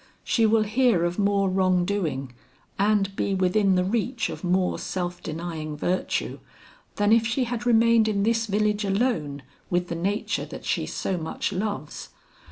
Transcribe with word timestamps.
She 0.23 0.47
will 0.47 0.63
hear 0.63 1.05
of 1.05 1.19
more 1.19 1.47
wrong 1.47 1.85
doing, 1.85 2.33
and 2.79 3.15
be 3.15 3.35
within 3.35 3.75
the 3.75 3.83
reach 3.83 4.29
of 4.31 4.43
more 4.43 4.79
self 4.79 5.21
denying 5.21 5.77
virtue, 5.77 6.39
than 6.95 7.13
if 7.13 7.27
she 7.27 7.43
had 7.43 7.67
remained 7.67 8.07
in 8.07 8.23
this 8.23 8.47
village 8.47 8.83
alone 8.83 9.43
with 9.69 9.89
the 9.89 9.95
nature 9.95 10.45
that 10.47 10.65
she 10.65 10.87
so 10.87 11.19
much 11.19 11.53
loves. 11.53 12.09